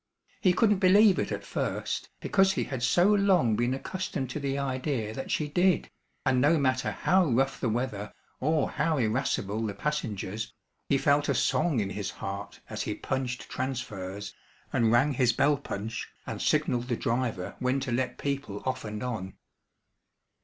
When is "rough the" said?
7.27-7.69